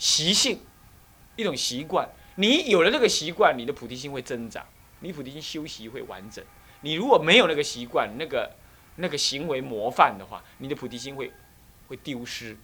[0.00, 0.58] 习性，
[1.36, 2.08] 一种习惯。
[2.36, 4.66] 你有了这个习惯，你的菩提心会增长，
[5.00, 6.44] 你菩提心修习会完整。
[6.80, 8.50] 你如果没有那个习惯，那个
[8.96, 11.30] 那个行为模范的话，你的菩提心会
[11.86, 12.56] 会丢失。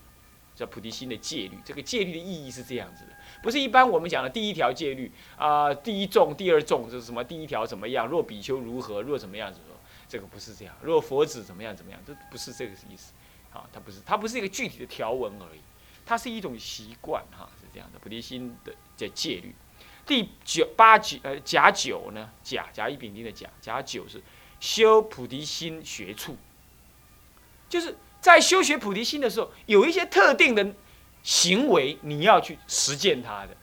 [0.54, 3.12] 叫菩提心的戒律，这个戒律的意义是这样子的，
[3.43, 7.23] 不是一般我们讲的第一条戒律啊，第一重、第二重就是什么？
[7.23, 8.07] 第一条怎么样？
[8.07, 9.03] 若比丘如何？
[9.03, 9.61] 若怎么样子？
[10.09, 10.75] 这个不是这样。
[10.81, 11.76] 若佛子怎么样？
[11.76, 12.00] 怎么样？
[12.07, 13.12] 这不是这个意思。
[13.53, 15.61] 啊，它不是，它不是一个具体的条文而已，
[16.07, 17.99] 它是一种习惯哈，是这样的。
[17.99, 19.55] 菩提心的叫戒律。
[20.07, 22.31] 第九八九呃甲九呢？
[22.43, 24.23] 甲甲乙丙丁的甲甲九是
[24.61, 26.39] 修菩提心学处，
[27.69, 27.95] 就是。
[28.19, 30.75] 在修学菩提心的时候，有一些特定的
[31.23, 33.57] 行为，你要去实践它的。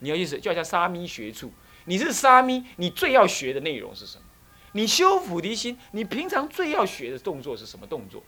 [0.00, 1.50] 你要意思，就好像沙弥学处，
[1.86, 4.24] 你是沙弥，你最要学的内容是什么？
[4.72, 8.22] 你修菩提心，你平常最要学的动作是什么动作？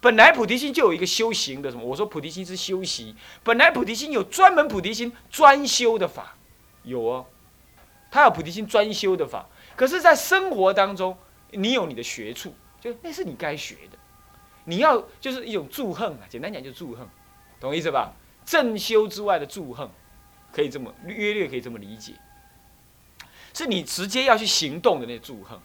[0.00, 1.84] 本来菩提心就有一个修行的什么？
[1.84, 6.36] 我说菩提心是修习，本来菩提心有专门菩提心专修的法，
[6.84, 7.26] 有哦，
[8.10, 9.46] 他有菩提心专修的法。
[9.76, 11.16] 可是，在生活当中，
[11.50, 13.98] 你有你的学处，就那是你该学的。
[14.64, 17.06] 你要就是一种祝恨啊，简单讲就是祝恨，
[17.58, 18.12] 懂意思吧？
[18.44, 19.88] 正修之外的祝恨，
[20.52, 22.14] 可以这么约略可以这么理解，
[23.52, 25.58] 是你直接要去行动的那祝恨。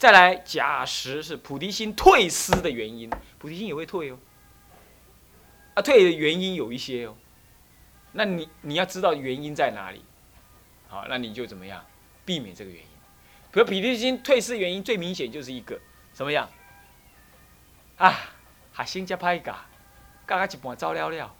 [0.00, 4.18] 再来，假实是菩提心退失的原因，菩提心也会退哦。
[5.74, 7.14] 啊，退的原因有一些哦，
[8.12, 10.02] 那你你要知道原因在哪里，
[10.88, 11.84] 好，那你就怎么样
[12.24, 12.88] 避免这个原因？
[13.52, 15.78] 比如菩提心退失原因最明显就是一个
[16.14, 16.48] 什么样？
[17.98, 18.18] 啊，
[18.78, 19.54] 学生才歹教，
[20.26, 21.34] 教到一半走了了，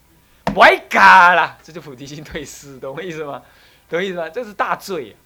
[0.44, 3.42] 不爱教啦，这就菩提心退失，懂我意思吗？
[3.88, 4.28] 懂我意思吗？
[4.28, 5.16] 这是大罪，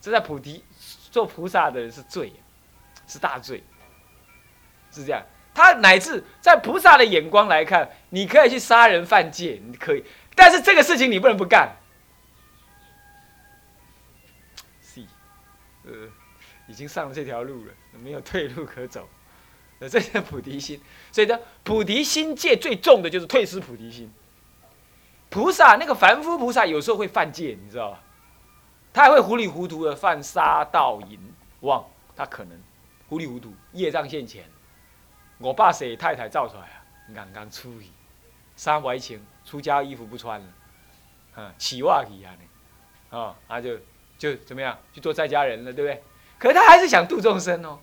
[0.00, 0.64] 这在菩提
[1.10, 2.32] 做菩萨的人是罪，
[3.06, 3.62] 是大罪，
[4.90, 5.22] 是这样。
[5.54, 10.04] 他乃至在菩萨的眼光来看，你可以去杀人犯戒，你可以，
[10.34, 11.76] 但是这个事情你不能不干。
[14.80, 15.02] 是，
[15.84, 15.92] 呃，
[16.66, 17.72] 已经上了这条路了，
[18.02, 19.08] 没有退路可走。
[19.90, 24.08] 这是菩提心，所以呢，菩提心戒最重的就是退失菩提心。
[25.28, 28.00] 菩萨那个凡夫菩萨有时候会犯戒，你知道吧？
[28.92, 31.18] 他还会糊里糊涂的犯杀盗淫
[31.62, 31.84] 妄，
[32.14, 32.56] 他可能
[33.12, 34.42] 糊里糊涂业障现前。
[35.36, 36.80] 我爸谁太太造出来啊？
[37.14, 37.88] 刚刚出去，
[38.56, 40.46] 衫不穿，出家衣服不穿了，
[41.34, 42.34] 啊，起袜去啊，
[43.10, 43.78] 啊，他就
[44.16, 46.02] 就怎么样去做在家人了，对不对？
[46.38, 47.80] 可是他还是想度众生哦。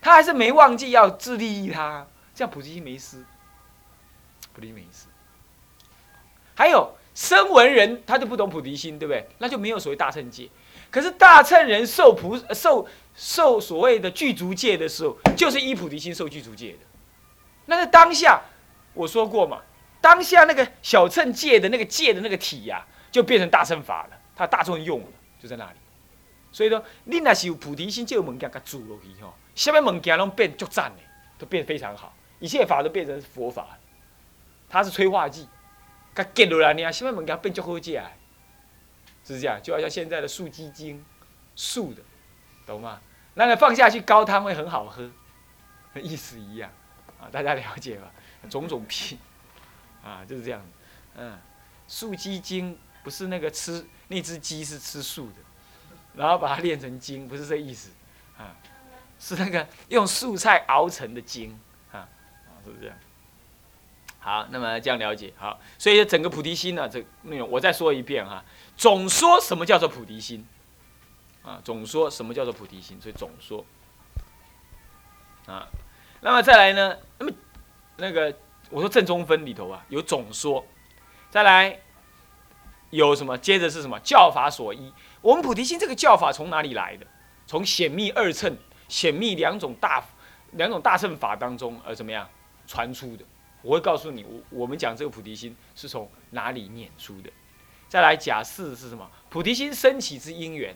[0.00, 3.24] 他还是没忘记要自利益他，这样菩提心没失，
[4.52, 5.08] 菩提心没失。
[6.54, 9.28] 还有声闻人，他就不懂菩提心，对不对？
[9.38, 10.48] 那就没有所谓大乘戒。
[10.88, 16.78] 可是大乘人受菩受受所谓的具足戒的时候，就是依菩提心受具足戒的。
[17.64, 18.42] 那在当下，
[18.92, 19.62] 我说过嘛，
[20.00, 25.08] 当下那个小乘戒的那个戒的那个体呀，就变成大乘法了，他大众用了，
[25.40, 25.78] 就在那里。
[26.52, 29.34] 所以说，你那是有菩提心，就有门给他住落去吼。
[29.54, 31.02] 下面物件拢变足赞的，
[31.38, 33.78] 都变非常好，一切法都变成佛法，
[34.68, 35.48] 它是催化剂，
[36.14, 38.00] 它结落来呢，下面物件变足好食，
[39.24, 41.04] 是这样，就好像现在的素鸡精，
[41.54, 42.02] 素的，
[42.66, 43.00] 懂吗？
[43.36, 45.08] 那个放下去高汤会很好喝，
[45.94, 46.70] 意思一样，
[47.20, 48.10] 啊，大家了解吧？
[48.50, 49.16] 种种品，
[50.04, 50.60] 啊，就是这样，
[51.16, 51.38] 嗯，
[51.86, 55.36] 素鸡精不是那个吃那只鸡是吃素的，
[56.14, 57.90] 然后把它炼成精，不是这意思，
[58.36, 58.56] 啊。
[59.18, 61.58] 是那个用素菜熬成的精，
[61.90, 62.06] 啊，
[62.62, 62.96] 是不是这样？
[64.18, 68.44] 好，那么这样了解好，所以整个菩提心呢，这内容我再说一遍哈。
[68.76, 70.46] 总说什么叫做菩提心？
[71.46, 73.00] 啊，总说什么叫做菩提心？
[73.00, 73.64] 所以总说，
[75.46, 75.66] 啊，
[76.20, 76.98] 那么再来呢？
[77.18, 77.32] 那么
[77.96, 78.36] 那个
[78.68, 80.66] 我说正中分里头啊，有总说，
[81.30, 81.80] 再来
[82.90, 83.38] 有什么？
[83.38, 83.98] 接着是什么？
[84.00, 84.92] 教法所依。
[85.22, 87.06] 我们菩提心这个教法从哪里来的？
[87.46, 88.56] 从显密二乘。
[88.88, 90.00] 显密两种大
[90.52, 92.28] 两种大乘法当中而怎么样
[92.68, 93.24] 传出的？
[93.62, 97.28] 我会告诉你，我我们讲这个菩提心是从哪里念出的。
[97.88, 99.10] 再来假释是什么？
[99.28, 100.72] 菩提心升起之因缘，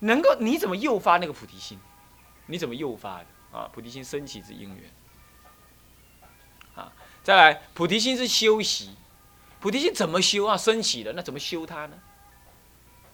[0.00, 1.78] 能够你怎么诱发那个菩提心？
[2.46, 3.26] 你怎么诱发的
[3.58, 3.68] 啊？
[3.72, 4.90] 菩提心升起之因缘
[6.74, 6.92] 啊！
[7.22, 8.96] 再来菩提心是修习，
[9.60, 10.56] 菩提心怎么修啊？
[10.56, 11.98] 升起的那怎么修它呢？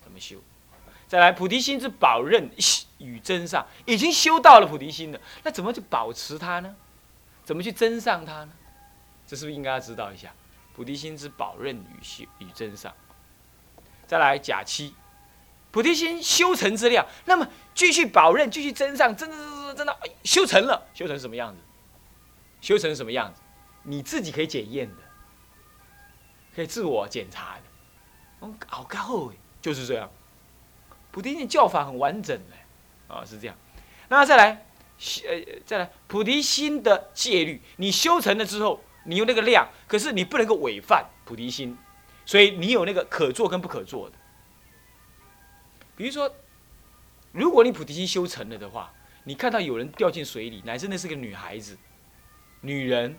[0.02, 0.38] 怎么修？
[1.08, 2.50] 再来，菩提心是保任
[2.98, 6.74] 与真上，已经修到了菩提心了，那怎么去保持它呢？
[7.44, 8.52] 怎么去真上它呢？
[9.26, 10.32] 这是不是应该要知道一下？
[10.74, 12.92] 菩提心之保任与修与真上。
[14.06, 14.94] 再来，假期，
[15.74, 17.44] 菩提心修成之量，那么
[17.74, 21.60] 继续保任，继续增上，增增增增增的修成了，修成什么样子？
[22.60, 23.40] 修成什么样子？
[23.82, 25.02] 你自己可以检验的，
[26.54, 27.62] 可以自我检查的。
[28.42, 30.08] 嗯，好高哎，就是这样。
[31.10, 33.56] 菩提心教法很完整的，啊，是这样。
[34.06, 34.64] 那再来，
[35.26, 41.76] 呃，再来，菩提心的戒律，你修成了之后，你有那个量，可是你不能够违犯菩提心，
[42.24, 44.16] 所以你有那个可做跟不可做的。
[45.96, 46.32] 比如说，
[47.32, 48.92] 如果你菩提心修成了的话，
[49.24, 51.76] 你看到有人掉进水里，乃至那是个女孩子、
[52.60, 53.16] 女人、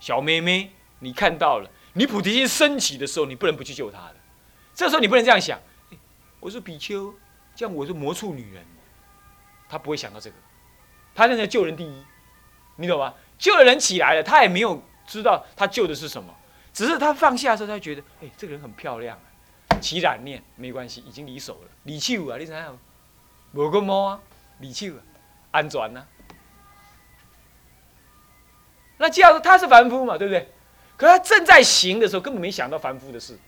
[0.00, 4.16] 小妹妹，你看到了，你菩提心升起的时候，你不能不去救她的。
[4.74, 5.60] 这时候你不能这样想，
[6.40, 7.14] 我是比丘，
[7.54, 8.64] 这样我是魔畜女人，
[9.68, 10.36] 他不会想到这个，
[11.14, 12.04] 他现在救人第一，
[12.76, 13.14] 你懂吗？
[13.38, 16.34] 救了人起来了，他也没有知道他救的是什么，
[16.72, 19.18] 只是他放下的时候，他觉得，哎，这个人很漂亮。
[19.80, 22.36] 起染念没关系，已经离手了，离手啊！
[22.38, 22.78] 你知影？
[23.52, 24.20] 无个毛啊，
[24.58, 25.00] 离手啊，
[25.50, 26.06] 安全呐。
[28.98, 30.48] 那这样说他是凡夫嘛，对不对？
[30.96, 33.38] 可他正在行的时候，根本没想到凡夫的事。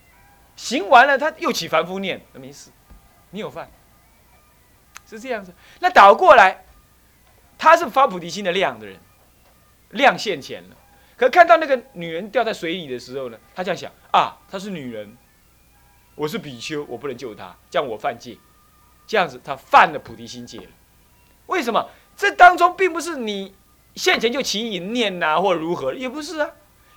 [0.56, 2.70] 行完了，他又起凡夫念，那没事，
[3.30, 3.70] 你有饭，
[5.06, 5.54] 是这样子。
[5.80, 6.64] 那倒过来，
[7.56, 8.98] 他是发菩提心的量的人，
[9.90, 10.76] 量现前了。
[11.16, 15.16] 可看到那个女人掉在水里的时候呢，他这样想啊，她是女人。
[16.14, 18.38] 我是比丘，我不能救他，这样我犯戒，
[19.06, 20.68] 这样子他犯了菩提心戒了。
[21.46, 21.88] 为什么？
[22.16, 23.52] 这当中并不是你
[23.96, 26.50] 现前就起淫念呐，或如何，也不是啊。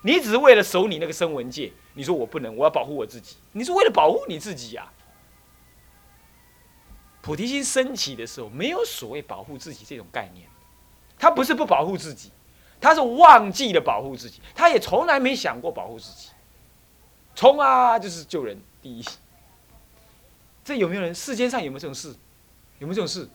[0.03, 3.37] 你只是为了守你那个声闻戒，你说我不能，我要保护我自己。
[3.51, 4.87] 你是为了保护你自己呀。
[7.19, 10.47] 菩提心升起的时候，没有所谓保护自己这种概念，
[11.17, 12.31] 他不是不保护自己，
[12.79, 16.29] 他是忘记了保护自己，他也从来没想过保护自己，
[17.35, 18.57] 冲啊就是救人。
[18.81, 19.03] 第一，
[20.63, 21.13] 这有没有人？
[21.13, 22.15] 世间上有没有这种事？
[22.79, 23.29] 有没有这种事？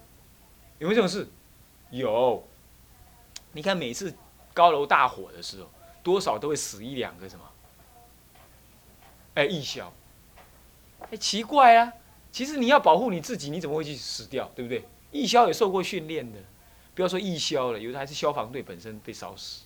[0.78, 1.28] 有没有这种事？
[1.90, 2.42] 有。
[3.52, 4.14] 你看每次
[4.54, 5.68] 高楼大火的时候，
[6.02, 7.44] 多少都会死一两个什么？
[9.34, 9.92] 哎，义消。
[11.10, 11.92] 哎，奇怪啊！
[12.30, 14.50] 其实你要保护你自己，你怎么会去死掉？
[14.54, 14.84] 对不对？
[15.10, 16.38] 义消也受过训练的，
[16.94, 19.64] 不要说义消了，有的还是消防队本身被烧死，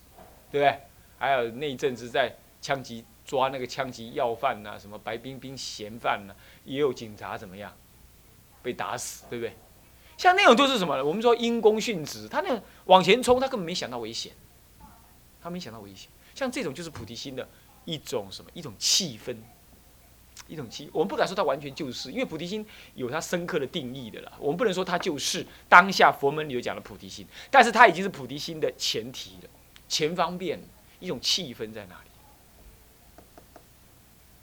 [0.50, 0.80] 对不对？
[1.18, 3.04] 还有那一阵子在枪击。
[3.26, 6.34] 抓那个枪击要犯呐，什么白冰冰嫌犯呐，
[6.64, 7.76] 也有警察怎么样
[8.62, 9.52] 被打死，对不对？
[10.16, 11.04] 像那种都是什么？
[11.04, 14.32] 我们说因公殉职，他那往前冲，他根本没想到危险，
[15.42, 16.08] 他没想到危险。
[16.34, 17.46] 像这种就是菩提心的
[17.84, 18.50] 一种什么？
[18.54, 19.36] 一种气氛，
[20.46, 20.88] 一种气。
[20.92, 22.64] 我们不敢说它完全就是，因为菩提心
[22.94, 24.32] 有它深刻的定义的啦。
[24.38, 29.50] 我们不能说它就是当下佛门里头讲的菩提心，但是它已经是菩提心的前提了，
[29.88, 30.58] 前方便
[31.00, 32.10] 一种气氛在哪里？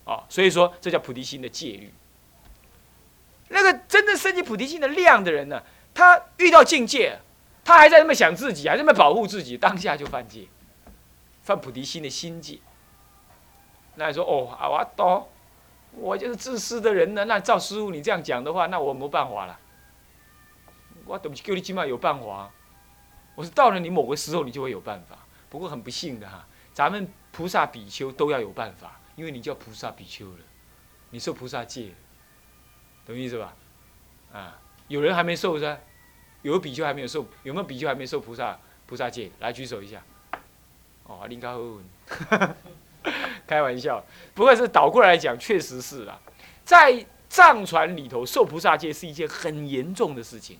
[0.05, 1.93] 啊，所以说这叫菩提心的戒律。
[3.49, 5.61] 那个真正升起菩提心的量的人呢，
[5.93, 7.19] 他遇到境界，
[7.63, 10.47] 他还在那么想自己，还在那么保护自己，当下就犯戒，
[11.43, 12.59] 犯菩提心的心戒。
[13.95, 15.29] 那你说哦，啊，我懂，
[15.91, 17.25] 我就是自私的人呢。
[17.25, 19.59] 那照师傅你这样讲的话，那我没办法了。
[21.05, 22.49] 我等不起，叫你起码有办法。
[23.35, 25.17] 我是到了你某个时候，你就会有办法。
[25.49, 28.99] 不过很不幸的哈，咱们菩萨比丘都要有办法。
[29.15, 30.39] 因为你叫菩萨比丘了，
[31.11, 31.93] 你受菩萨戒，
[33.05, 33.55] 懂意思吧？
[34.31, 35.79] 啊，有人还没受噻，
[36.41, 39.31] 有比丘还没有受，有没有比丘还没受菩萨菩萨戒？
[39.39, 40.03] 来举手一下。
[41.05, 41.83] 哦，林高文，
[43.45, 44.03] 开玩笑，
[44.33, 46.19] 不过是倒过来讲，确实是啦，
[46.63, 50.59] 在藏传里头受菩萨戒是一件很严重的事情，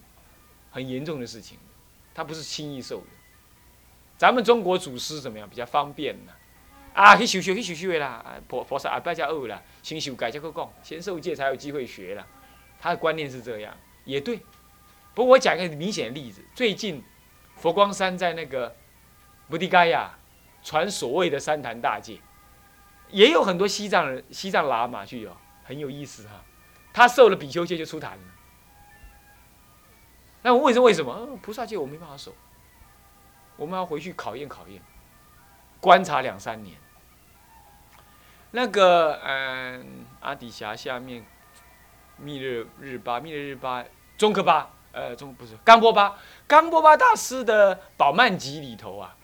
[0.69, 1.57] 很严重的事情，
[2.13, 3.07] 它不是轻易受的。
[4.17, 5.49] 咱们中国祖师怎么样？
[5.49, 6.31] 比较方便呢？
[6.93, 8.23] 啊去修修去修修的啦！
[8.47, 12.25] 菩菩萨阿拜加恶啦，先修改再去讲，先受戒才有机会学啦。
[12.79, 14.39] 他的观念是这样，也对。
[15.15, 17.03] 不过我讲一个明显的例子，最近
[17.55, 18.75] 佛光山在那个
[19.49, 20.17] 布迪盖亚
[20.61, 22.19] 传所谓的三坛大戒，
[23.09, 26.43] 也有很多西藏人、西藏喇嘛去哦，很有意思哈。
[26.93, 28.23] 他受了比丘戒就出坛了。
[30.43, 31.37] 那我问说为什么？
[31.41, 32.35] 菩萨戒我没办法守，
[33.55, 34.79] 我们要回去考验考验，
[35.79, 36.77] 观察两三年。
[38.55, 41.25] 那个嗯，阿底峡下面，
[42.17, 43.83] 密日日巴，密日日巴，
[44.15, 46.15] 中科巴，呃，中不是冈波巴，
[46.47, 49.15] 冈波巴大师的宝曼集里头啊，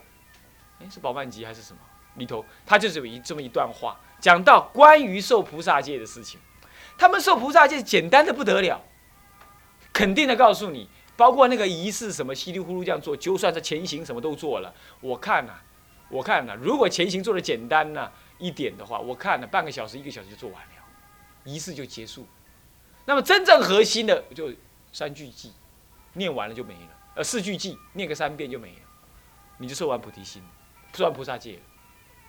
[0.81, 1.79] 哎，是宝曼集还是什么？
[2.15, 6.39] 里头他就是有一这么一段话，讲到关于受菩萨戒的事情。
[6.97, 8.81] 他们受菩萨戒简单的不得了，
[9.93, 14.73] 肯定的告诉你，包括那个仪式什么稀里糊涂这样做，就算是前行什么都做了。
[15.01, 15.53] 我看呐，
[16.09, 18.11] 我看呐，如果前行做的简单呢？
[18.39, 20.71] 一点的话，我看了半个小时、一个小时就做完了，
[21.43, 22.25] 仪式就结束。
[23.05, 24.51] 那么真正核心的就
[24.91, 25.51] 三句偈，
[26.13, 26.55] 念完了。
[26.55, 26.89] 就没了。
[27.15, 28.81] 呃，四句偈念个三遍就没了，
[29.57, 30.41] 你就受完菩提心，
[30.93, 31.61] 受完菩萨戒了。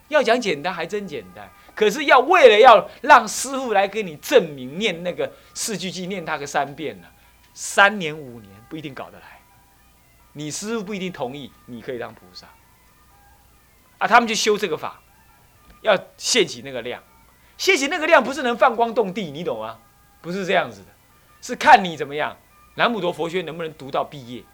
[0.08, 2.58] 要讲简单还真简单，可是要为了。
[2.58, 7.06] 要让师傅来给你证明，念那个四句偈念他个三遍呢，
[7.54, 9.40] 三年五年不一定搞得来，
[10.32, 12.48] 你师傅不一定同意，你可以当菩萨。
[13.98, 15.00] 啊，他们就修这个法，
[15.80, 17.02] 要现起那个量，
[17.56, 19.78] 现起那个量不是能放光动地，你懂吗？
[20.20, 20.88] 不是这样子的，
[21.40, 22.36] 是看你怎么样，
[22.74, 24.44] 南普陀佛学能不能读到毕业，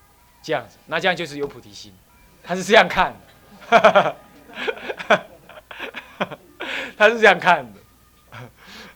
[0.42, 1.92] 这样子，那这样就是有菩提心，
[2.42, 3.18] 他是这样看的。
[6.96, 7.80] 他是这样看的，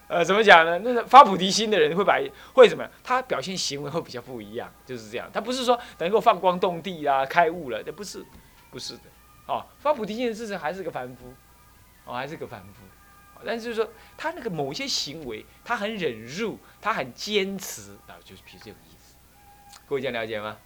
[0.09, 0.79] 呃，怎么讲呢？
[0.79, 2.19] 那个发菩提心的人会把
[2.55, 2.91] 会怎么样？
[3.05, 5.29] 他表现行为会比较不一样，就是这样。
[5.33, 8.25] 他不是说能够放光动地啊，开悟了，那不是，
[8.71, 9.03] 不是的。
[9.47, 11.35] 哦，发菩提心的事实还是个凡夫，
[12.05, 12.83] 哦，还是个凡夫。
[13.45, 19.15] 但是就是说，他那个某些行为，他很忍辱，他很坚持啊，就是比如这个意思。
[19.89, 20.59] 各位这样了解吗？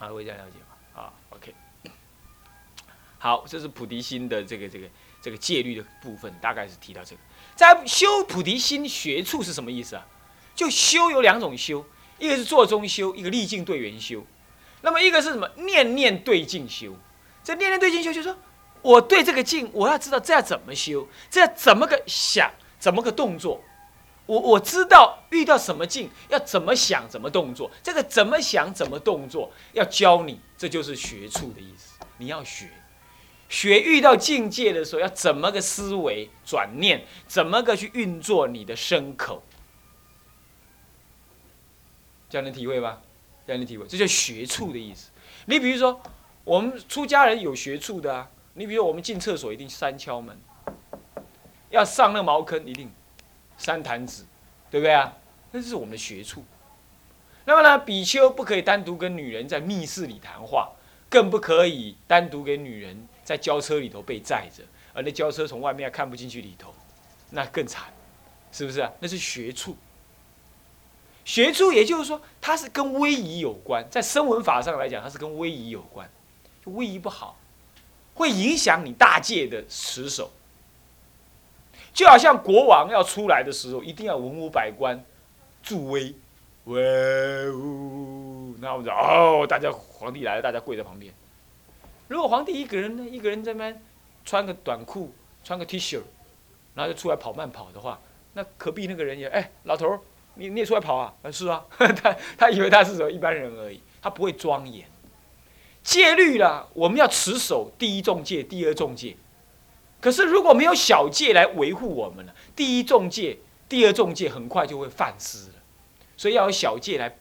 [0.00, 1.00] 啊，各位这样了解吗？
[1.00, 1.54] 啊，OK。
[3.18, 4.88] 好，这是菩提心的这个这个
[5.22, 7.22] 这个戒律的部分，大概是提到这个。
[7.54, 10.04] 在修菩提心学处是什么意思啊？
[10.56, 11.86] 就修有两种修，
[12.18, 14.26] 一个是坐中修，一个历境对缘修。
[14.82, 15.48] 那么一个是什么？
[15.56, 16.96] 念念对境修。
[17.44, 18.36] 这念念对境修，就是说
[18.82, 23.62] 我对这个境，我要知道这要怎么修，这要怎么个想，怎么个动作。
[24.26, 27.70] 我我知道遇到什么境要怎么想，怎么动作。
[27.82, 31.94] 这个怎么想，怎么动作，要教你，这就是学处的意思。
[32.18, 32.70] 你要学。
[33.48, 39.42] 学遇到境界的时候，要怎么个思维转念，怎么个去运作你的身口，
[42.28, 43.00] 这样能体会吧？
[43.46, 45.08] 这样能体会，这叫学处的意思。
[45.46, 45.98] 你比如说，
[46.44, 48.28] 我们出家人有学处的啊。
[48.58, 50.36] 你比如我们进厕所一定三敲门，
[51.70, 52.90] 要上那茅坑一定
[53.56, 54.24] 三弹指，
[54.68, 55.16] 对不对啊？
[55.52, 56.44] 那是我们的学处。
[57.44, 60.72] 那么呢，比丘不可以单独跟女人在密室里谈话，
[61.08, 63.06] 更不可以单独给女人。
[63.22, 64.62] 在轿车里头被载着，
[64.94, 66.72] 而那轿车从外面看不进去里头，
[67.30, 67.92] 那更惨，
[68.50, 68.90] 是不是啊？
[69.00, 69.76] 那是学处。
[71.26, 76.10] 学处也就是说，它是跟威仪有关，在声闻法上来讲，它是跟威仪有关。
[76.64, 77.38] 威仪不好，
[78.18, 80.30] 会影响你大戒的持守。
[81.94, 85.02] 就好像国王要出来的时候，一定要文武百官
[85.62, 86.14] 助威，
[86.64, 91.12] 威武，那我们说哦，大家皇帝来了，大家跪在旁边。
[92.08, 93.72] 如果皇帝一个人呢，一个人在那
[94.24, 96.00] 穿个短裤，穿个 T 恤，
[96.74, 97.98] 然后就出来跑慢跑的话，
[98.34, 99.98] 那隔壁那个人也哎，老头，
[100.34, 100.96] 你你也出来跑？
[100.96, 104.86] 啊是啊， 他他以为他是什么一般人而已，他不会庄严。
[105.88, 109.16] 戒律啦，我们要持守第一重戒，第二重戒。
[110.02, 113.38] 可是如果没有小戒来维护我们呢，第一重戒、
[113.70, 115.54] 第二重戒很快就会犯失了。
[116.14, 117.16] 所以要有小戒来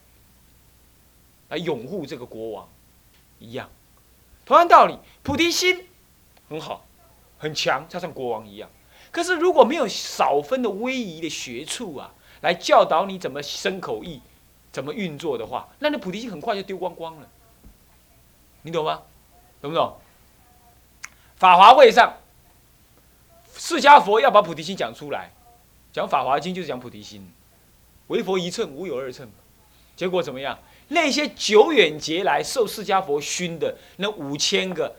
[1.47, 2.67] 来拥护这个国王，
[3.39, 3.69] 一样。
[4.45, 5.87] 同样道理，菩提心
[6.49, 6.85] 很好，
[7.37, 8.69] 很强，就像国王一样。
[9.11, 14.19] 可是如果没有少分的威仪的学处啊，来教导你怎么生口意，
[14.73, 17.29] 怎么运作的话，那你菩提心很快就丢光光了。
[18.67, 19.01] 你懂吗？
[19.61, 19.97] 懂不懂？
[21.37, 22.17] 法华会上，
[23.55, 25.31] 释迦佛要把菩提心讲出来，
[25.93, 27.31] 讲法华经就是讲菩提心，
[28.07, 29.31] 唯佛一乘，无有二乘。
[29.95, 30.59] 结果怎么样？
[30.89, 34.97] 那些久远劫来受释迦佛熏的那五千个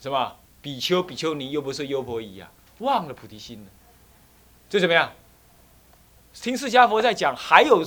[0.00, 3.70] 什么比丘、比丘尼，又不是优婆夷啊，忘了菩提心了。
[4.68, 5.12] 这怎么样？
[6.32, 7.84] 听释迦佛在讲还有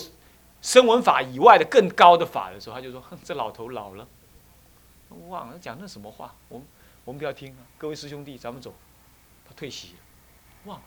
[0.63, 4.07] 声闻法以外的更高的法的时候，他就说：“哼，这老头老了，
[5.27, 6.33] 忘了讲那什么话。
[6.47, 6.65] 我们
[7.05, 8.73] 我们不要听啊，各位师兄弟，咱们走。”
[9.45, 9.93] 他退席了，
[10.63, 10.83] 忘了。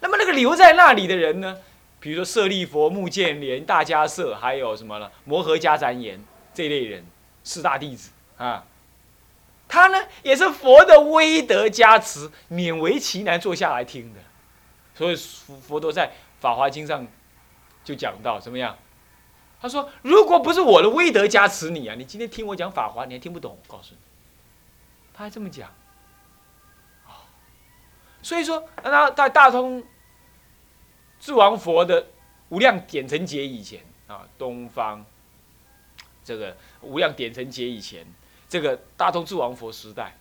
[0.00, 1.58] 那么那个留在那里的人呢？
[2.00, 5.08] 比如说舍利佛、目犍连、大迦叶，还有什么呢？
[5.24, 7.04] 摩诃迦旃延这类人，
[7.44, 8.64] 四大弟子啊，
[9.68, 14.20] 他呢也是佛的威德加持，勉为其难坐下来听的。
[14.94, 16.08] 所以佛佛陀在
[16.40, 17.06] 《法华经》上
[17.84, 18.76] 就讲到怎么样？
[19.62, 23.98] 他说：“如果不是我的威德加持你啊，你今天听我讲法华，你还听不懂。”我告诉你，
[25.14, 25.70] 他还这么讲。
[27.06, 27.24] 哦
[28.20, 29.82] 所以说，那在大通。
[31.24, 32.08] 智王佛的
[32.48, 35.06] 无量点成劫以前啊，东方
[36.24, 38.04] 这个无量点成劫以前，
[38.48, 40.16] 这个大通智王佛时代，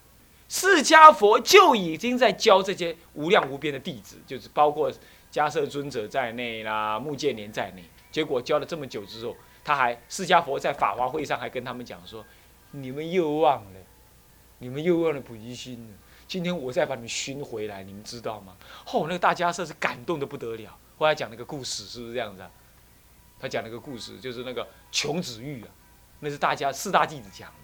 [0.48, 4.92] 释迦佛就已经在教这些无量无边的弟子，就是包括
[5.32, 7.84] 迦摄尊者在内啦，目犍连在内。
[8.12, 12.26] 结果教了这么久之后，他还释迦佛在法华会上还跟他们讲说
[12.72, 13.80] ：“你们又忘了，
[14.60, 15.98] 你们又忘了菩提心了。
[16.28, 20.78] 今天我再把你们熏回来，你们知道吗？”后那个大迦摄是感动的不得了。
[20.98, 22.44] 后来讲那个故事，是不是这样子？
[23.40, 25.70] 他讲那个故事，就是那个穷子玉啊，
[26.20, 27.56] 那是大家四大弟子讲的。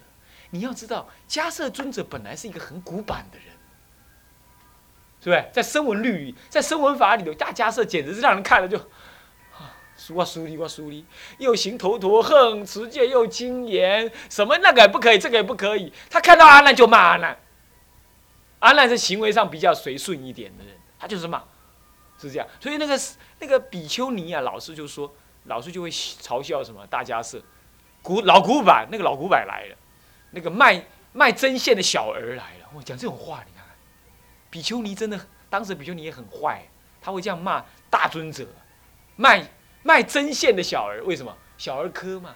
[0.50, 3.48] 你要知道，迦摄尊者本来是一个很古板的人，
[5.22, 5.50] 是不是？
[5.54, 8.76] 在声闻律里，在声闻法里头，大迦摄简直是让人看了就，
[10.14, 11.06] 啊，疏啊疏离哇疏离，
[11.38, 15.92] 又行头陀横，持戒又精严，什么那个也不可以，这个也不可以。
[16.10, 17.38] 他看到阿难就骂阿难，
[18.60, 21.44] 阿难是行为上比较随顺一点的人，他就是骂，
[22.18, 22.48] 是这样。
[22.60, 23.00] 所以那个
[23.40, 25.14] 那个比丘尼啊，老师就说，
[25.46, 27.44] 老师就会嘲笑什么大家是。
[28.04, 29.76] 古老古板，那个老古板来了，
[30.32, 32.70] 那个卖卖针线的小儿来了。
[32.74, 33.76] 我讲这种话，你看看，
[34.50, 36.64] 比丘尼真的，当时比丘尼也很坏，
[37.02, 38.48] 他会这样骂大尊者，
[39.18, 39.46] 卖
[39.88, 41.34] 卖针线的小儿，为什么？
[41.58, 42.36] 小儿科嘛，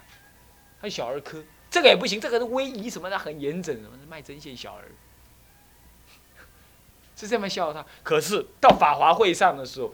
[0.80, 4.86] 他小儿科，这个也不行，这个是威仪什么的很严整，什么卖针线小儿，
[7.18, 7.86] 是这么笑他。
[8.04, 9.94] 可是到法华会上的时候。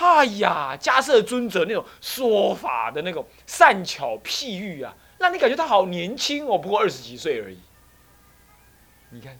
[0.00, 7.58] 哎呀，迦摄尊者那种说法的那种善巧譬喻啊，让你感觉他好年轻哦，不过二十几岁而已。
[9.10, 9.36] 你看，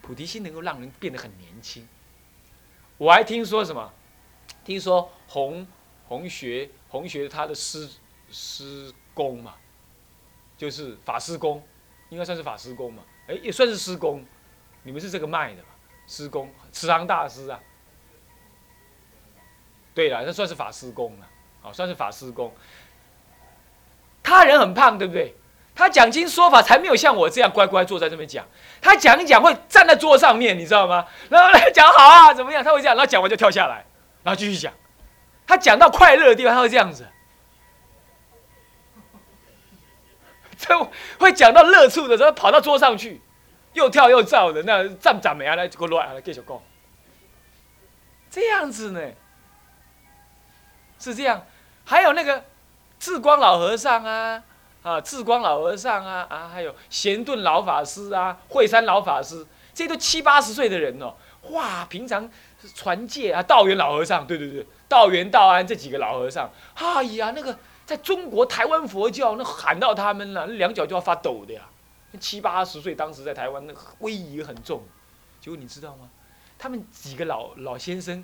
[0.00, 1.86] 菩提心能够让人变得很年轻。
[2.96, 3.92] 我还听说什么？
[4.64, 5.66] 听说红
[6.10, 7.88] 弘学弘学他的师
[8.32, 9.54] 师公嘛，
[10.56, 11.64] 就是法师公，
[12.08, 14.24] 应该算是法师公嘛，哎，也算是师公。
[14.82, 15.68] 你们是这个脉的嘛？
[16.08, 17.60] 师公，慈航大师啊。
[19.94, 21.28] 对了，那算是法师公了，
[21.62, 22.52] 好，算是法师公。
[24.20, 25.32] 他人很胖，对不对？
[25.76, 28.44] 他讲经说法才没有像我这样乖乖坐在这边讲。
[28.82, 31.06] 他讲一讲会站在桌上面，你知道吗？
[31.28, 32.64] 然后来讲好啊，怎么样？
[32.64, 33.86] 他会这样，然后讲完就跳下来，
[34.24, 34.74] 然后继续讲。
[35.50, 37.04] 他讲到快乐的地方，他会这样子。
[40.56, 40.78] 这
[41.18, 43.20] 会讲到乐处的时候，跑到桌上去，
[43.72, 45.56] 又跳又照的，那站站没啊？
[45.56, 46.62] 来，给我乱来继续讲。
[48.30, 49.00] 这样子呢？
[51.00, 51.44] 是这样，
[51.84, 52.44] 还有那个
[53.00, 54.44] 智光老和尚啊，
[54.84, 61.16] 啊，智光老和尚啊，啊，还有贤顿老法师啊，惠山老法师，这都七八十岁的人哦，
[61.50, 62.30] 哇，平常
[62.74, 71.62] 传戒啊，道元老和尚，对对对，道元、道安这几个老和尚，哎呀，那个在中国台湾佛教那喊到他们了，那两脚就要发抖的呀，
[72.20, 74.82] 七八十岁，当时在台湾那威仪很重，
[75.40, 76.10] 结果你知道吗？
[76.58, 78.22] 他们几个老老先生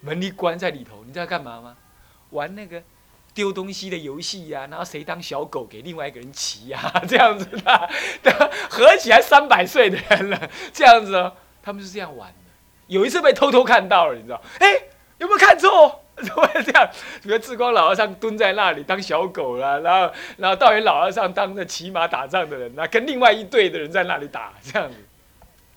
[0.00, 1.76] 门一关在里头，你知道干嘛吗？
[2.30, 2.82] 玩那个
[3.34, 7.44] 丢东西的游戏呀，然后谁当小狗给另外一个人骑呀，这样子
[8.22, 12.43] 的，合起来三百岁的人了，这样子哦，他们是这样玩的。
[12.86, 14.40] 有一次被偷偷看到了，你知道？
[14.58, 14.74] 哎，
[15.18, 16.00] 有没有看错？
[16.16, 16.88] 怎么会这样？
[17.22, 24.96] 比如智光老和尚蹲在那里当小狗了，然后然后道元老和尚当着骑马打仗的人，那跟另外一队的人在那里打，这样子，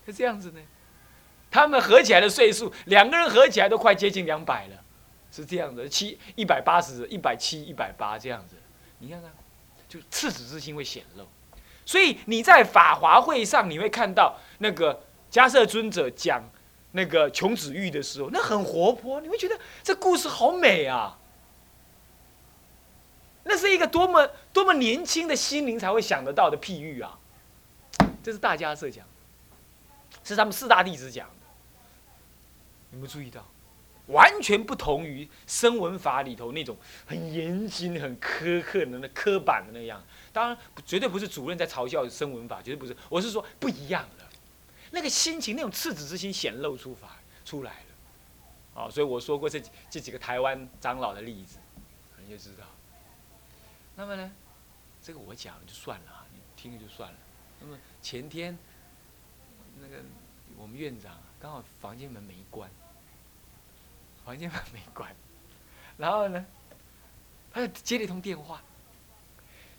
[0.06, 0.60] 是这样子呢。
[1.50, 4.76] 他们合起来的岁数，两个人合起来都快接近两百了。
[5.30, 8.56] 是这样子，七一百八十，一百七，一百八这样子，
[8.98, 9.30] 你看看，
[9.88, 11.26] 就赤子之心会显露。
[11.84, 16.42] 所以你在法华会上，你会看到那个迦摄尊者讲
[16.98, 21.16] 那个琼子玉的时候，那很活泼，你会觉得这故事好美啊。
[23.44, 27.16] 那是一个多么多么年轻的心灵才会想得到的譬喻啊！
[28.20, 29.06] 这是大家设讲，
[30.24, 31.46] 是他们四大弟子讲的，
[32.90, 33.46] 有没有注意到？
[34.08, 40.02] 完全不同于声闻法里头那种很严谨、很苛刻的那刻板的那样。
[40.32, 42.96] 当然，绝对不是主任在嘲笑声闻法，绝对不是。
[43.08, 44.04] 我是说不一样，
[44.90, 48.82] 那个心情、那种赤子之心显露出法出来了。
[48.82, 51.58] 啊，所以我说过这这几个台湾长老的例子，
[52.22, 52.64] 你就知道。
[53.96, 54.30] 那么呢，
[55.02, 57.18] 这个我讲了就算了啊，你听了就算了。
[57.60, 58.56] 那么前天
[59.80, 60.02] 那个
[60.56, 62.70] 我们院长刚好房间门没关。
[64.24, 65.10] 房间门没关，
[65.96, 66.44] 然后呢，
[67.50, 68.62] 他就接了一通电话。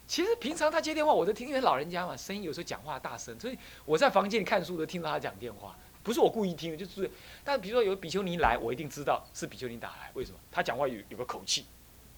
[0.09, 5.75] 其实平常他接电话我都听，因为老人家嘛，声音有时候讲话大声，所以我在房间里看书都听到他讲电话。
[6.01, 7.07] 不是我故意听的，就是。
[7.43, 10.09] 但比如说有比丘尼来，我一定知道是比丘尼打来。
[10.15, 10.39] 为什么？
[10.51, 11.67] 他讲话有有个口气，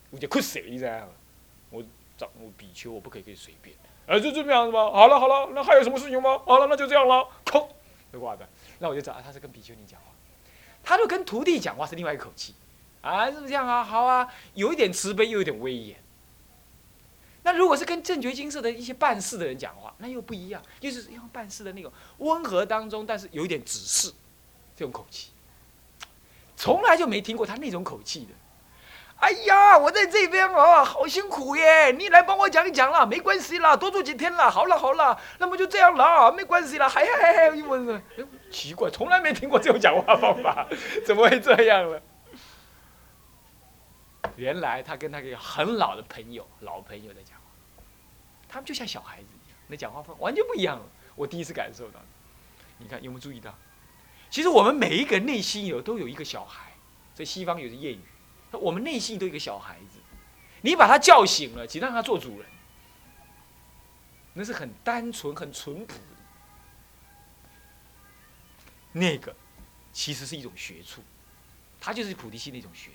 [0.10, 1.06] 我就哭死你这样。
[1.70, 1.84] 我
[2.18, 3.76] 找我比丘，我不可以可以随便。
[4.08, 4.90] 哎，就这么样子吗？
[4.90, 6.38] 好了好了，那还有什么事情吗？
[6.46, 7.28] 好了，那就这样了。
[7.44, 7.70] 空，
[8.14, 8.50] 就挂断。
[8.80, 10.06] 那我就知道他是跟比丘尼讲话。
[10.82, 12.56] 他就跟徒弟讲话是另外一口气，
[13.02, 13.84] 啊，是不是这样啊？
[13.84, 16.01] 好啊，有一点慈悲，又有点威严。
[17.44, 24.14] 那如果是跟正觉金色的一些办事的人讲话，那又不一样，就是用办事的那种温和当中，但是有一点指示，
[24.76, 25.32] 这种口气，
[26.56, 28.28] 从来就没听过他那种口气的。
[29.22, 31.92] 哎呀，我在这边哦，好辛苦耶！
[31.92, 34.50] 你来帮我讲一讲啦，没关系啦，多住几天啦。
[34.50, 36.90] 好了好了，那么就这样啦，没关系啦。
[36.90, 38.02] 还还还，我
[38.50, 40.68] 奇怪，从来没听过这种讲话方法，
[41.06, 42.02] 怎么会这样了？
[44.42, 47.46] 原来他跟那个很老的朋友，老朋友在讲话，
[48.50, 50.86] 他们就像小孩子一样，那讲话方完全不一样了。
[51.16, 52.00] 我第一次感受到。
[52.80, 53.56] 你看有没有注意到？
[54.32, 56.72] 其实我们每一个内心有都有一个小孩，
[57.14, 58.02] 在西方有个谚语，
[58.54, 60.00] 我们内心都有一个小孩子，
[60.62, 62.50] 你把他叫醒了，请让他做主人，
[64.34, 66.18] 那是很单纯、很淳朴的。
[68.94, 69.36] 那个
[69.94, 71.04] 其实是一种学处，
[71.80, 72.90] 他就是菩提心的一种学。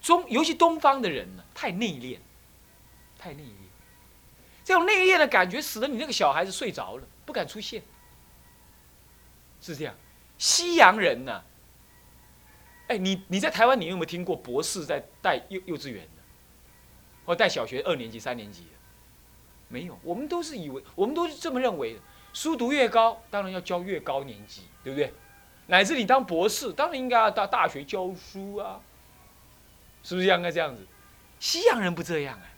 [0.00, 2.18] 中尤其东方的人呢，太内敛，
[3.18, 3.46] 太内敛。
[4.64, 7.82] 这种内敛的感觉，使得你那个小孩子睡着了，不敢出现，
[9.60, 9.94] 是这样。
[10.38, 11.42] 西洋人呢？
[12.88, 16.22] 哎，你你在台湾，你有没有听过博士在带幼幼稚园的，
[17.24, 18.70] 或带小学二年级、三年级的？
[19.68, 22.00] 没有，我们都是以为，我们都是这么认为的。
[22.32, 25.12] 书读越高，当然要教越高年级，对不对？
[25.66, 28.80] 乃至你当博士，当然应该要到大学教书啊，
[30.02, 30.86] 是不是应该这样子？
[31.38, 32.50] 西洋人不这样哎。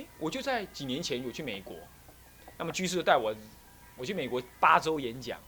[0.00, 1.76] 哎，我就在几年前有去美国，
[2.58, 3.34] 那么居士带我，
[3.96, 5.40] 我去美国八周演讲，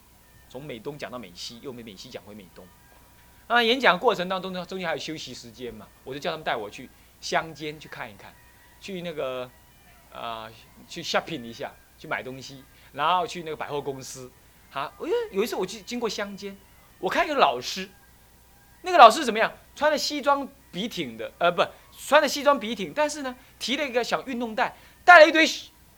[0.49, 2.67] 从美东讲到美西，又美美西讲回美东。
[3.47, 6.89] 那演讲过程当中呢，中间还有休息时间嘛，我就叫他们带我去
[7.19, 8.33] 乡间去看一看，
[8.79, 9.49] 去那个
[10.13, 10.49] 啊
[10.87, 12.63] 去 shopping 一下，去买东西，
[12.93, 14.31] 然后去那个百货公司。
[14.69, 16.55] 好，哎，有一次我去经过乡间，
[16.99, 17.89] 我看一个老师，
[18.81, 19.51] 那个老师怎么样？
[19.75, 21.65] 穿着西装笔挺的，呃，不。
[22.01, 25.45] 穿着西装笔挺，但是呢，提了一个小运动袋，带了一堆，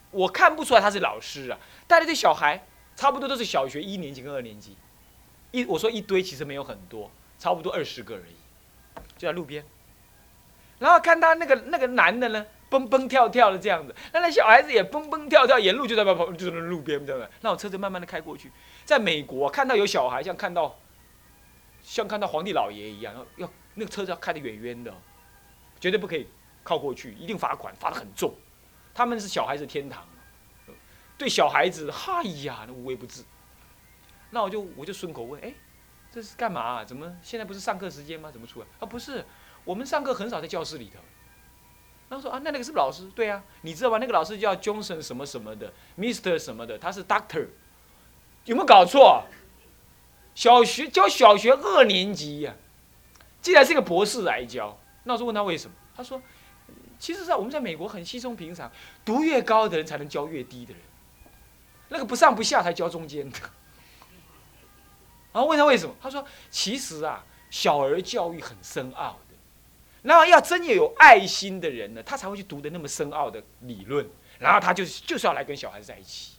[0.09, 2.65] 我看不出来他是老师啊，带了一堆小孩，
[2.95, 4.75] 差不多都是小学一年级跟二年级，
[5.51, 8.33] 一我说一堆其实没有很多，差不多二十个而已，
[9.15, 9.63] 就在路边，
[10.79, 17.29] 然后看他那个那个男的呢，蹦蹦跳跳的这样子，那那小孩子也蹦蹦跳跳，沿路就在跑，就在那路边，对不对？
[17.41, 18.51] 那我车子慢慢的开过去，
[18.85, 20.75] 在美国看到有小孩，像看到，
[21.91, 24.93] 像看到皇帝老爷一样，要要那个车子要开得远远的。
[25.77, 26.25] 绝对不可以
[26.63, 28.33] 靠过去，一定罚款，罚的很重。
[28.93, 30.07] 他们是小孩子天堂，
[31.17, 33.25] 对小孩子，嗨呀，那无微不至。
[34.29, 35.53] 那我就我就顺口问，哎，
[36.09, 36.85] 这是干嘛？
[36.85, 38.31] 怎么现在不是上课时间吗？
[38.31, 38.67] 怎么出来？
[38.79, 39.25] 啊，不是，
[39.65, 41.01] 我们上课很少在教室里头。
[42.09, 43.97] 他说啊，那那个是老师，对啊，你知道吗？
[43.97, 47.47] 那个老师叫 Johnson 什么什么的，Mr 什么的，他是 Doctor，
[48.45, 49.25] 有没有搞错？
[50.33, 52.53] 小学教小学二年级呀，
[53.41, 54.77] 竟然是个博士来教。
[55.03, 55.75] 那我就问他为什么？
[55.95, 56.21] 他说
[56.97, 58.71] ：“其实，在我们在美国很稀松平常，
[59.03, 60.81] 读越高的人才能教越低的人，
[61.89, 63.39] 那个不上不下才教中间的。”
[65.33, 65.95] 然后问他为什么？
[66.01, 69.35] 他说：“其实啊，小儿教育很深奥的，
[70.03, 74.07] 然后要真有有爱心的人呢，他才会去读的那么深奥的理论，
[74.39, 76.33] 然后他就就是要来跟小孩子在一起。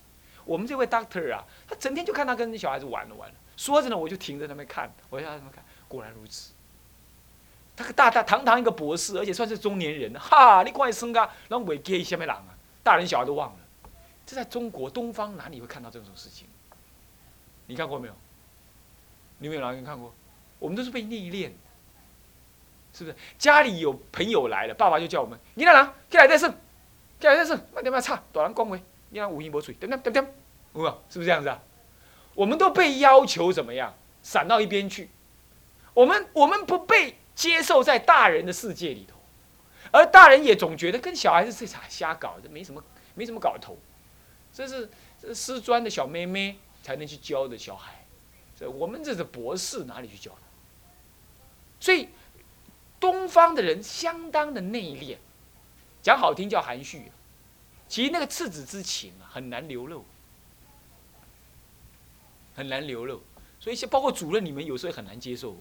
[0.45, 6.53] 我们这位 doctor 啊，他整天就看他跟小孩子玩了玩了，说着呢，我就停在那边看，我在那边看，果然如此。”
[7.75, 10.63] 他个大大堂堂一个博士，而且算是中年人，哈！
[10.63, 13.57] 你看身高，然后尾给下面人啊，大人小孩都忘了。
[14.27, 16.47] 这在中国东方哪里会看到这种事情？
[17.67, 18.15] 你看过没有？
[19.39, 20.13] 你有没有哪个人看过？
[20.59, 21.53] 我们都是被历练，
[22.93, 23.17] 是不是？
[23.39, 26.55] 家里有朋友来了，爸爸就叫我们：你那人，起来再胜，
[27.19, 30.35] 起来再胜，慢点慢差，大人恭维，你那无音无嘴，点点点点，
[30.75, 31.03] 有没有？
[31.09, 31.59] 是不是这样子啊？
[32.35, 33.95] 我们都被要求怎么样？
[34.23, 35.11] 闪到一边去。
[35.95, 37.17] 我们我们不被。
[37.35, 39.17] 接受在大人的世界里头，
[39.91, 43.79] 而大人也总觉得跟小孩子这啥瞎搞，这没什么没什么搞头，
[44.53, 44.89] 这是
[45.21, 48.05] 这师专的小妹妹才能去教的小孩，
[48.55, 50.47] 这我们这是博士哪里去教呢？
[51.81, 52.11] 所以
[53.01, 55.17] 东方的人相当的内敛，
[56.03, 57.11] 讲好听叫含蓄，
[57.89, 60.05] 其实那个赤子之情啊很难流露，
[62.55, 63.21] 很难流露，
[63.59, 65.59] 所以像包括主任你们有时候很难接受我。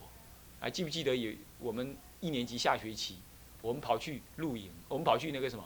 [0.60, 3.18] 还记不记得有我们一年级下学期，
[3.64, 5.64] 我们跑去露营，我们跑去那个什么，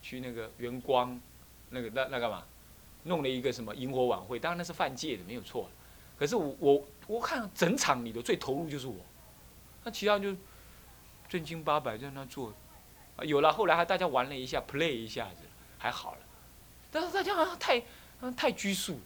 [0.00, 1.20] 去那个元光，
[1.70, 2.44] 那个那那干嘛，
[3.02, 5.68] 弄了一个什么萤火晚会，当然那是犯戒的，没有错。
[6.16, 8.94] 可是我我我看整场里的最投入就是我，
[9.82, 10.36] 那其他就
[11.28, 12.54] 正经八百在那做，
[13.16, 15.40] 啊有了后来还大家玩了一下，play 一下子
[15.76, 16.20] 还好了，
[16.92, 17.82] 但是大家好像太
[18.36, 19.00] 太拘束。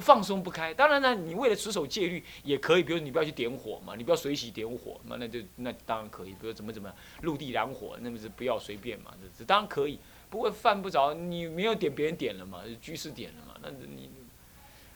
[0.00, 6.30] 放松不开，当然呢，你为了持守戒律也可以，比如你不要去点火嘛，你不要随喜点火嘛，那就那当然可以。
[6.30, 9.98] 比如怎么怎么陆地燃火，那么是不要随便嘛，这这当然可以。
[10.28, 14.10] 不过犯不着，你没有点别人点了嘛，居士点了嘛，那你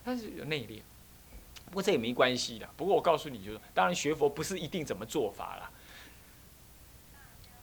[0.03, 0.81] 但是有内敛。
[1.65, 2.69] 不过这也没关系的。
[2.75, 5.71] 不过我告诉你，就是当然学佛不是一定怎么做法了。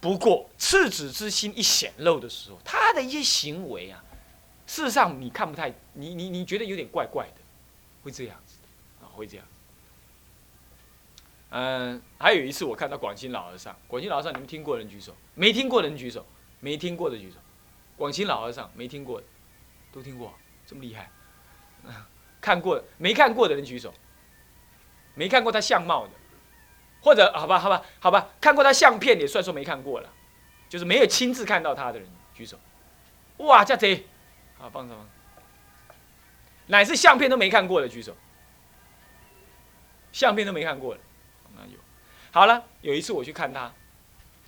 [0.00, 4.02] 不过赤子之心一显露的时候，他的一些行为啊。
[4.68, 7.40] 事实上，你看不太，你你你觉得有点怪怪的，
[8.04, 9.46] 会这样子的，啊，会这样。
[11.48, 16.24] 嗯，还有一次我看到广清老和尚，广清老和尚你们听过的人举手，没听过的人举手，
[16.60, 17.38] 没听过的举手，
[17.96, 19.26] 广清老和尚没听过的，
[19.90, 20.34] 都听过，
[20.66, 21.10] 这么厉害，
[22.38, 23.94] 看过没看过的人举手，
[25.14, 26.10] 没看过他相貌的，
[27.00, 30.12] 或者好吧好吧好吧，看过他相片也算说没看过了，
[30.68, 32.58] 就是没有亲自看到他的人举手，
[33.38, 34.06] 哇，这贼，
[34.58, 35.08] 好帮帮，
[36.66, 38.16] 乃是相片都没看过的举手，
[40.12, 41.00] 相片都没看过的。
[41.72, 41.78] 有，
[42.32, 43.72] 好了，有一次我去看他，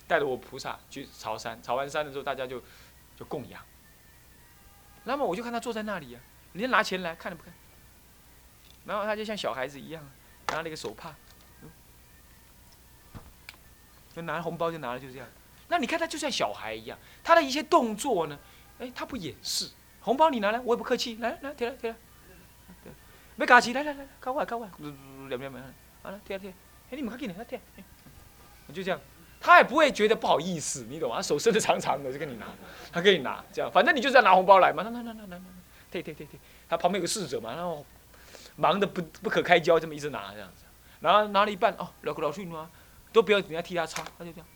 [0.07, 2.61] 带着我菩萨去朝山，朝完山的时候，大家就
[3.17, 3.61] 就供养。
[5.03, 6.19] 那么我就看他坐在那里呀，
[6.53, 7.53] 人家拿钱来看都不看，
[8.85, 10.09] 然后他就像小孩子一样，
[10.47, 11.15] 拿了一个手帕，
[14.13, 15.27] 就拿红包就拿了，就这样。
[15.69, 18.37] 那你看他就像小孩一样，他的一些动作呢，
[18.79, 19.69] 哎，他不掩饰。
[20.01, 21.91] 红包你拿来，我也不客气，来来贴来贴。
[21.91, 21.95] 来，
[23.35, 24.73] 没客气，来来来，靠过来靠过来，
[25.29, 25.61] 两边门，
[26.03, 26.49] 好了贴贴。
[26.49, 27.59] 哎，你们快给你他贴，
[28.73, 28.99] 就这样，
[29.39, 31.21] 他也不会觉得不好意思，你懂吗？
[31.21, 32.47] 手伸的长长的就给你拿，
[32.91, 35.43] 他给你拿，这样，反正你就是要拿红包来嘛，拿拿拿拿拿拿，
[35.89, 37.85] 贴贴贴贴，他旁边有个侍者嘛，然后
[38.55, 40.63] 忙的不不可开交，这么一直拿这样子，
[40.99, 42.69] 然后拿了一半，哦，老老去拿，
[43.13, 44.47] 都不要人家替他擦，他就这样，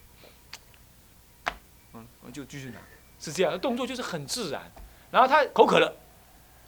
[1.94, 2.80] 嗯，我就继续拿，
[3.20, 4.70] 是这样，动作就是很自然，
[5.15, 5.95] 然后他口渴了，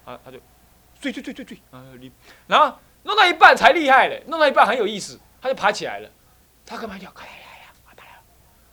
[0.06, 0.38] 啊，他就，
[0.98, 2.10] 醉醉醉醉醉，啊你，
[2.46, 5.20] 然后弄到一半才厉害嘞，弄到一半很有意思。
[5.38, 6.08] 他就爬起来了，
[6.64, 7.10] 他干嘛叫？
[7.10, 8.04] 哎呀呀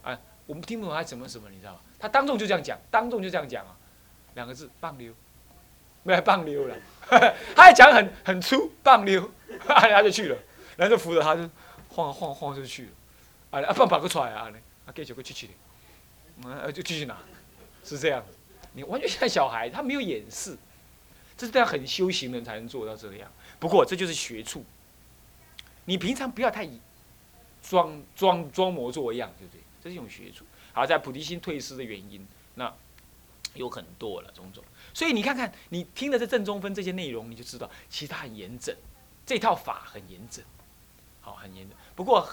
[0.05, 0.11] 呀！
[0.13, 0.19] 啊！
[0.45, 1.79] 我们听不懂他怎么什么，你知道吗？
[1.99, 3.75] 他当众就这样讲，当众就这样讲啊，
[4.35, 5.13] 两个字：棒溜，
[6.03, 6.75] 没来棒溜了。
[7.53, 9.29] 他还讲很很粗，棒溜，
[9.67, 10.37] 他就去了，
[10.77, 11.41] 然后就扶着他就
[11.89, 12.91] 晃晃晃就去了。
[13.51, 14.49] 啊，啊，棒把个出来啊，
[14.85, 15.53] 啊，给九个去去的，
[16.45, 17.17] 嗯，就继续拿，
[17.83, 18.23] 是这样。
[18.75, 20.57] 你完全像小孩，他没有掩饰，
[21.37, 23.31] 这是这样很修行的人才能做到这样。
[23.59, 24.63] 不过这就是学处。
[25.85, 26.67] 你平常不要太
[27.61, 29.61] 装装装模作样，对不对？
[29.83, 30.43] 这是一种学处。
[30.73, 32.73] 好，在菩提心退失的原因，那
[33.53, 34.63] 有很多了，种种。
[34.93, 38.75] 所以你看看，你听的这正中分这些内容，你就知道，其实它很严整，
[39.25, 40.43] 这套法很严整，
[41.21, 41.77] 好，很严整。
[41.95, 42.27] 不过，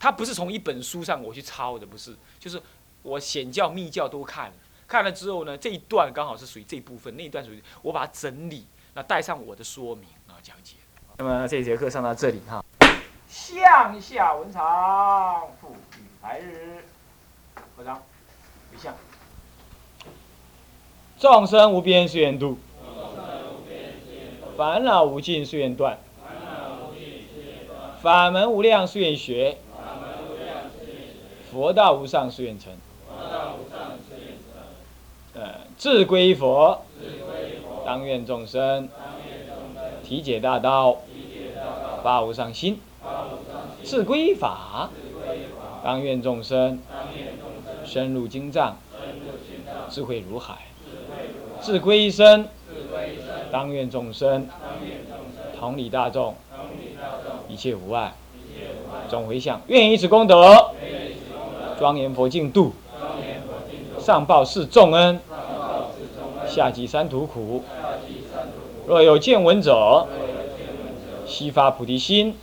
[0.00, 2.60] 它不是从一本书上我去抄的，不是，就是
[3.02, 4.56] 我显教密教都看了，
[4.86, 10.76] 看了之后呢，这一段刚好是属于这一部分，那一段属于我把它整理，那带上我的说明，啊讲解。
[11.16, 12.64] 那么这节课上到这里哈，
[13.28, 16.84] 向下文长，复与白日，
[17.76, 18.02] 合掌，
[18.70, 18.94] 回向。
[21.18, 22.58] 众生无边誓愿度，
[24.56, 25.98] 烦恼无尽誓愿断，
[28.02, 29.56] 法门无量誓愿学，
[31.50, 32.72] 佛道无上誓愿成。
[35.34, 36.82] 呃，自归佛，
[37.84, 38.88] 当愿众生。
[40.06, 40.98] 体解大道，
[42.02, 42.74] 发无上心；
[43.82, 44.90] 自归法，
[45.82, 46.78] 当愿众生
[47.86, 48.76] 深入经藏，
[49.88, 50.56] 智慧如海；
[51.58, 52.46] 自归身，
[53.50, 54.46] 当愿众生
[55.58, 56.34] 同理大众，
[57.48, 58.12] 一切无碍。
[59.08, 60.70] 总回向，愿以此功德，
[61.78, 62.74] 庄严佛净土，
[64.04, 65.18] 上报四重恩，
[66.46, 67.64] 下济三途苦。
[68.86, 70.06] 若有见闻者，
[71.26, 72.36] 悉发菩提心，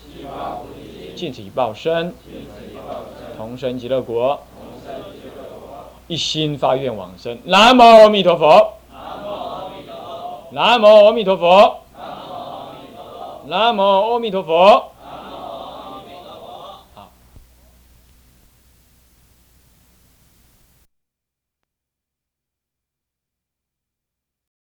[1.15, 2.15] 尽此一报身，
[3.37, 4.39] 同生极乐国，
[6.07, 7.37] 一心发愿往生。
[7.43, 8.73] 南无阿弥陀佛。
[10.49, 11.77] 南无阿弥陀佛。
[13.45, 14.90] 南无阿弥陀佛。